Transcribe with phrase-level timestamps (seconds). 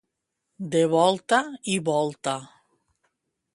[0.75, 1.41] De volta
[1.75, 2.35] i volta.